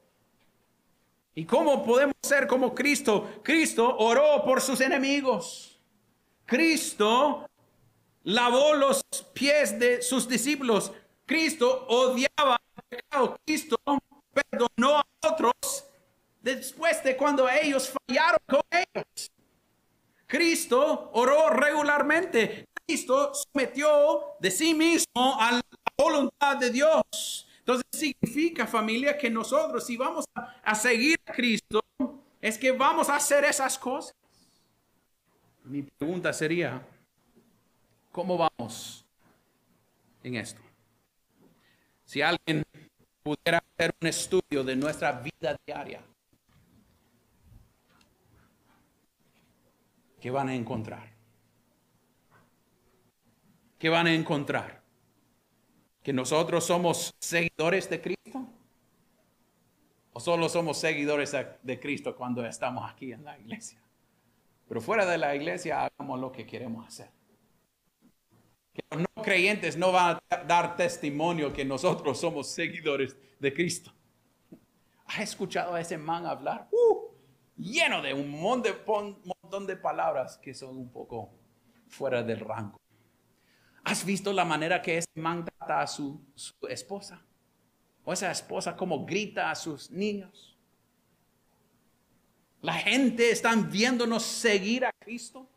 [1.36, 3.42] ¿Y cómo podemos ser como Cristo?
[3.44, 5.80] Cristo oró por sus enemigos.
[6.44, 7.48] Cristo
[8.24, 9.04] lavó los
[9.34, 10.90] pies de sus discípulos.
[11.24, 13.38] Cristo odiaba el pecado.
[13.46, 13.78] Cristo
[14.32, 15.87] perdonó a otros
[16.40, 19.30] después de cuando ellos fallaron con ellos.
[20.26, 22.66] Cristo oró regularmente.
[22.86, 25.62] Cristo sometió de sí mismo a la
[25.96, 27.46] voluntad de Dios.
[27.60, 31.80] Entonces significa familia que nosotros si vamos a, seguir a Cristo
[32.40, 34.14] es que vamos a hacer esas cosas.
[35.64, 36.86] Mi pregunta sería,
[38.10, 39.04] ¿cómo vamos
[40.22, 40.62] en esto?
[42.06, 42.64] Si alguien
[43.22, 46.02] pudiera hacer un estudio de nuestra vida diaria,
[50.20, 51.18] ¿qué van a encontrar?
[53.78, 54.82] ¿Qué van a encontrar?
[56.02, 58.46] ¿Que nosotros somos seguidores de Cristo?
[60.12, 63.80] O solo somos seguidores de Cristo cuando estamos aquí en la iglesia.
[64.68, 67.10] Pero fuera de la iglesia hagamos lo que queremos hacer.
[68.74, 73.92] Que los no creyentes no van a dar testimonio que nosotros somos seguidores de Cristo.
[75.06, 76.68] ¿Has escuchado a ese man hablar?
[76.70, 77.08] Uh,
[77.56, 78.74] lleno de un montón de
[79.76, 81.30] palabras que son un poco
[81.88, 82.78] fuera del rango.
[83.84, 87.22] ¿Has visto la manera que ese man trata a su, su esposa?
[88.04, 90.58] O esa esposa como grita a sus niños.
[92.60, 95.48] La gente está viéndonos seguir a Cristo.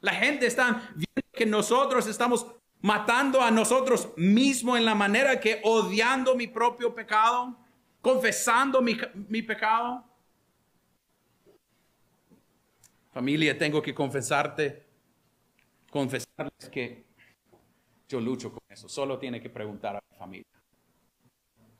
[0.00, 2.46] La gente está viendo que nosotros estamos
[2.80, 7.58] matando a nosotros mismos en la manera que odiando mi propio pecado,
[8.00, 8.96] confesando mi,
[9.28, 10.04] mi pecado.
[13.16, 14.84] Familia, tengo que confesarte,
[15.90, 17.06] confesarles que
[18.06, 18.90] yo lucho con eso.
[18.90, 20.62] Solo tiene que preguntar a mi familia.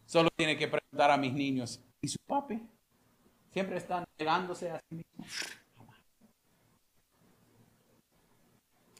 [0.06, 2.66] Solo tiene que preguntar a mis niños, ¿y su papi?
[3.52, 5.28] Siempre están negándose a sí mismos.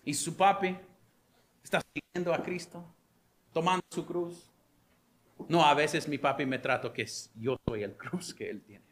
[0.05, 0.76] ¿Y su papi
[1.64, 2.84] está siguiendo a Cristo?
[3.51, 4.53] Tomando su cruz.
[5.49, 7.07] No, a veces mi papi me trato que
[7.37, 8.86] yo soy el cruz que él tiene.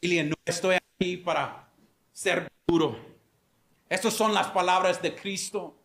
[0.00, 1.68] Familia, no estoy aquí para
[2.12, 2.96] ser duro.
[3.88, 5.76] Estas son las palabras de Cristo.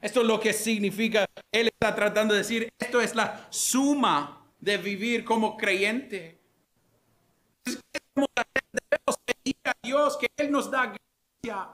[0.00, 4.78] Esto es lo que significa, Él está tratando de decir, esto es la suma de
[4.78, 6.40] vivir como creyente.
[7.64, 11.68] Debemos pedir a Dios que Él nos da gracia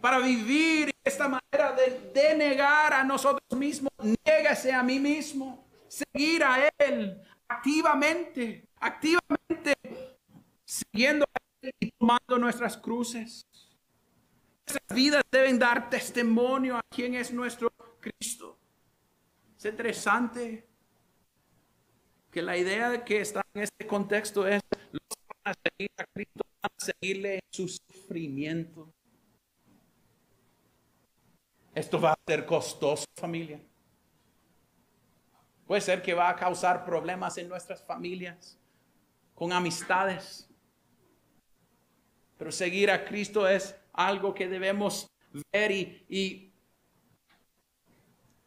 [0.00, 3.92] para vivir de esta manera de denegar a nosotros mismos.
[4.02, 5.66] Niégase a mí mismo.
[5.88, 9.74] Seguir a Él activamente, activamente,
[10.68, 11.24] siguiendo
[11.80, 13.46] y tomando nuestras cruces.
[14.66, 18.58] Nuestras vidas deben dar testimonio a quién es nuestro Cristo.
[19.56, 20.68] Es interesante
[22.30, 24.60] que la idea que está en este contexto es
[24.92, 25.02] los
[25.44, 28.92] van a seguir a Cristo, a seguirle en su sufrimiento.
[31.74, 33.60] Esto va a ser costoso, familia.
[35.66, 38.58] Puede ser que va a causar problemas en nuestras familias,
[39.34, 40.47] con amistades.
[42.38, 45.10] Pero seguir a Cristo es algo que debemos
[45.52, 46.52] ver y, y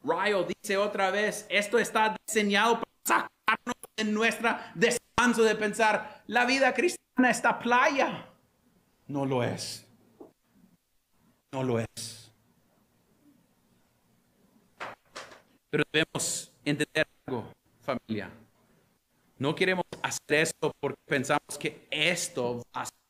[0.04, 6.46] Ryo dice otra vez, esto está diseñado para sacarnos de nuestra descanso de pensar, la
[6.46, 8.28] vida cristiana está playa.
[9.08, 9.86] No lo es.
[11.52, 12.32] No lo es.
[15.70, 18.32] Pero debemos entender algo, familia.
[19.38, 23.01] No queremos hacer esto porque pensamos que esto va a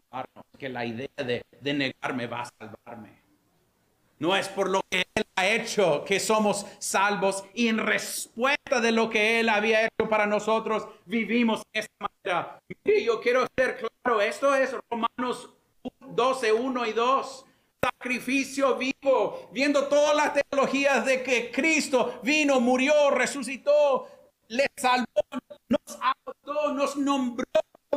[0.58, 3.22] que la idea de, de negarme va a salvarme.
[4.20, 8.92] No es por lo que Él ha hecho que somos salvos y en respuesta de
[8.92, 12.60] lo que Él había hecho para nosotros, vivimos de esta manera.
[12.84, 15.50] Y yo quiero ser claro, esto es Romanos
[16.00, 17.46] 12, 1 y 2
[17.84, 24.08] sacrificio vivo, viendo todas las teologías de que Cristo vino, murió, resucitó,
[24.50, 25.26] le salvó,
[25.68, 27.46] nos adoptó, nos nombró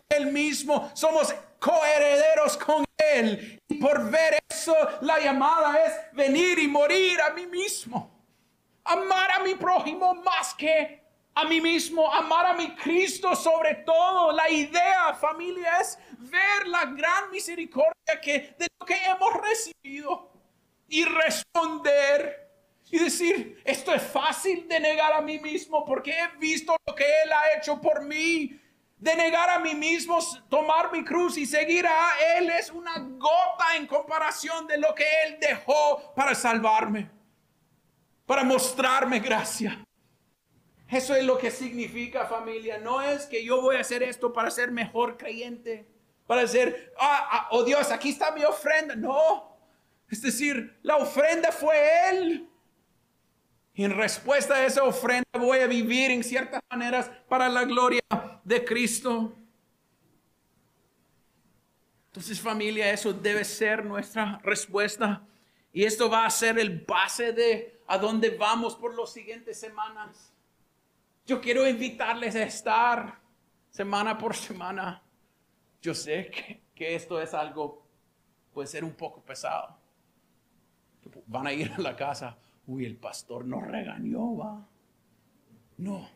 [0.09, 3.61] él mismo, somos coherederos con Él.
[3.69, 8.11] Y por ver eso, la llamada es venir y morir a mí mismo.
[8.85, 11.03] Amar a mi prójimo más que
[11.37, 14.33] a mí mismo, amar a mi Cristo sobre todo.
[14.33, 20.31] La idea, familia, es ver la gran misericordia que de lo que hemos recibido
[20.89, 22.45] y responder
[22.91, 27.05] y decir, esto es fácil de negar a mí mismo porque he visto lo que
[27.05, 28.61] Él ha hecho por mí
[28.97, 30.19] de negar a mí mismo,
[30.49, 35.05] tomar mi cruz y seguir a Él es una gota en comparación de lo que
[35.27, 37.11] Él dejó para salvarme,
[38.27, 39.85] para mostrarme gracia.
[40.89, 42.79] Eso es lo que significa familia.
[42.79, 45.87] No es que yo voy a hacer esto para ser mejor creyente,
[46.27, 48.95] para decir, ah, ah, oh Dios, aquí está mi ofrenda.
[48.95, 49.59] No,
[50.09, 51.77] es decir, la ofrenda fue
[52.11, 52.49] Él.
[53.75, 58.01] Y en respuesta a esa ofrenda voy a vivir en ciertas maneras para la gloria
[58.45, 59.35] de Cristo.
[62.07, 65.23] Entonces familia, eso debe ser nuestra respuesta.
[65.73, 70.33] Y esto va a ser el base de a dónde vamos por las siguientes semanas.
[71.27, 73.19] Yo quiero invitarles a estar
[73.71, 75.03] semana por semana.
[75.83, 77.83] Yo sé que, que esto es algo,
[78.53, 79.77] puede ser un poco pesado.
[81.27, 82.37] Van a ir a la casa
[82.67, 84.67] uy, el pastor nos regañó, va.
[85.79, 86.09] No.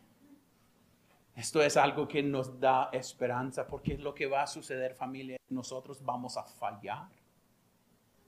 [1.38, 5.36] Esto es algo que nos da esperanza porque es lo que va a suceder familia.
[5.50, 7.06] Nosotros vamos a fallar.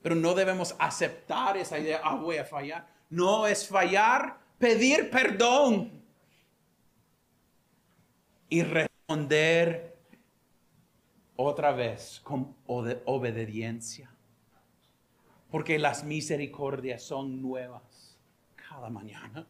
[0.00, 2.86] Pero no debemos aceptar esa idea, ah, voy a fallar.
[3.08, 6.04] No es fallar, pedir perdón
[8.48, 9.98] y responder
[11.34, 14.08] otra vez con obediencia.
[15.50, 18.16] Porque las misericordias son nuevas
[18.54, 19.48] cada mañana.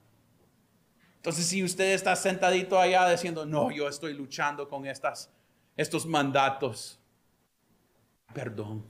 [1.21, 5.31] Entonces, si usted está sentadito allá diciendo, no, yo estoy luchando con estas,
[5.77, 6.99] estos mandatos,
[8.33, 8.87] perdón.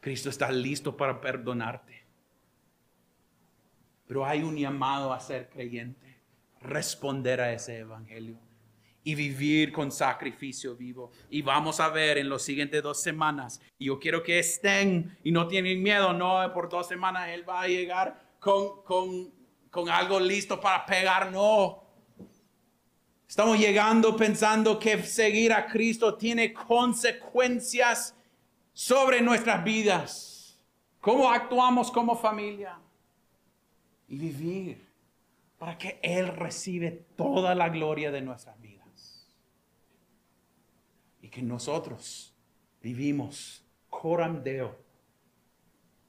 [0.00, 2.04] Cristo está listo para perdonarte.
[4.08, 6.18] Pero hay un llamado a ser creyente,
[6.60, 8.36] responder a ese evangelio
[9.04, 11.12] y vivir con sacrificio vivo.
[11.30, 13.60] Y vamos a ver en las siguientes dos semanas.
[13.78, 17.62] Y yo quiero que estén y no tienen miedo, no, por dos semanas Él va
[17.62, 19.43] a llegar con, con,
[19.74, 21.82] con algo listo para pegar, no.
[23.28, 28.14] Estamos llegando pensando que seguir a Cristo tiene consecuencias
[28.72, 30.60] sobre nuestras vidas.
[31.00, 32.78] ¿Cómo actuamos como familia?
[34.06, 34.86] Y vivir
[35.58, 39.26] para que Él recibe toda la gloria de nuestras vidas.
[41.20, 42.32] Y que nosotros
[42.80, 44.78] vivimos coram deo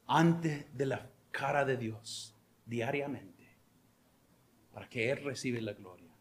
[0.05, 3.34] ante de la cara de Dios diariamente
[4.75, 6.11] para que Él reciba la gloria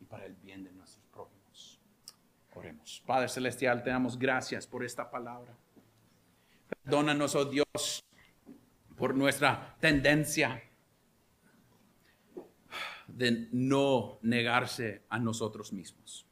[0.00, 1.78] y para el bien de nuestros prójimos.
[2.54, 3.02] Oremos.
[3.04, 5.54] Padre Celestial, te damos gracias por esta palabra.
[6.82, 8.02] Perdónanos, oh Dios,
[8.96, 10.62] por nuestra tendencia
[13.06, 16.24] de no negarse a nosotros mismos.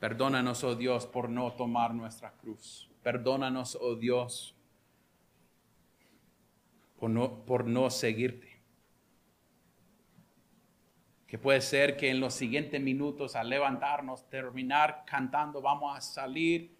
[0.00, 2.90] Perdónanos, oh Dios, por no tomar nuestra cruz.
[3.04, 4.56] Perdónanos, oh Dios,
[6.98, 8.53] por no, por no seguirte.
[11.34, 16.78] Que puede ser que en los siguientes minutos, al levantarnos, terminar cantando, vamos a salir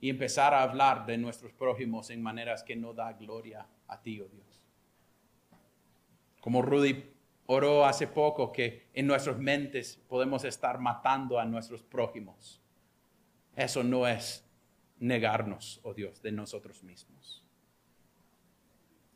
[0.00, 4.18] y empezar a hablar de nuestros prójimos en maneras que no da gloria a ti,
[4.18, 4.64] oh Dios.
[6.40, 7.12] Como Rudy
[7.44, 12.58] oró hace poco que en nuestras mentes podemos estar matando a nuestros prójimos.
[13.54, 14.48] Eso no es
[14.98, 17.44] negarnos, oh Dios, de nosotros mismos.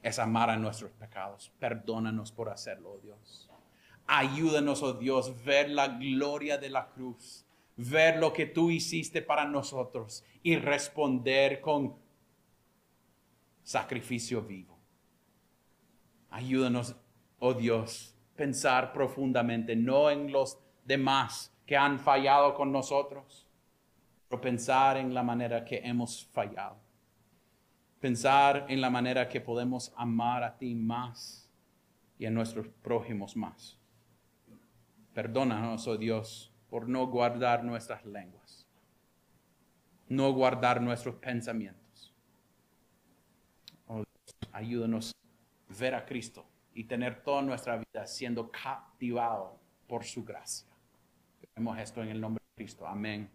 [0.02, 1.50] Es amar a nuestros pecados.
[1.58, 3.48] Perdónanos por hacerlo, oh Dios.
[4.06, 7.44] Ayúdanos, oh Dios, ver la gloria de la cruz
[7.76, 11.96] ver lo que tú hiciste para nosotros y responder con
[13.62, 14.78] sacrificio vivo.
[16.30, 16.96] Ayúdanos,
[17.38, 23.48] oh Dios, pensar profundamente, no en los demás que han fallado con nosotros,
[24.28, 26.76] pero pensar en la manera que hemos fallado.
[28.00, 31.50] Pensar en la manera que podemos amar a ti más
[32.18, 33.78] y a nuestros prójimos más.
[35.14, 38.66] Perdónanos, oh Dios por no guardar nuestras lenguas,
[40.08, 42.12] no guardar nuestros pensamientos.
[43.86, 44.02] Oh,
[44.52, 45.12] ayúdanos
[45.70, 46.44] a ver a Cristo
[46.74, 50.68] y tener toda nuestra vida siendo captivado por su gracia.
[51.78, 52.84] Esto en el nombre de Cristo.
[52.84, 53.30] Amén.